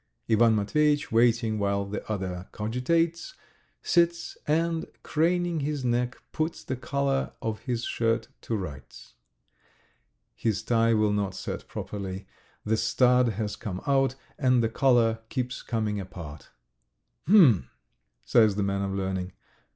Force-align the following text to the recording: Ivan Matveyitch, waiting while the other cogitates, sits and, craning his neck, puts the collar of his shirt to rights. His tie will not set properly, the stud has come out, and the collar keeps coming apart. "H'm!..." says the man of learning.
Ivan 0.27 0.55
Matveyitch, 0.55 1.11
waiting 1.11 1.59
while 1.59 1.85
the 1.85 2.03
other 2.11 2.47
cogitates, 2.53 3.35
sits 3.83 4.35
and, 4.47 4.87
craning 5.03 5.59
his 5.59 5.85
neck, 5.85 6.17
puts 6.31 6.63
the 6.63 6.75
collar 6.75 7.33
of 7.39 7.59
his 7.59 7.83
shirt 7.85 8.27
to 8.49 8.57
rights. 8.57 9.13
His 10.33 10.63
tie 10.63 10.95
will 10.95 11.13
not 11.13 11.35
set 11.35 11.67
properly, 11.67 12.25
the 12.65 12.77
stud 12.77 13.33
has 13.33 13.55
come 13.55 13.79
out, 13.85 14.15
and 14.39 14.63
the 14.63 14.69
collar 14.69 15.19
keeps 15.29 15.61
coming 15.61 15.99
apart. 15.99 16.49
"H'm!..." 17.27 17.69
says 18.25 18.55
the 18.55 18.63
man 18.63 18.81
of 18.81 18.93
learning. 18.95 19.33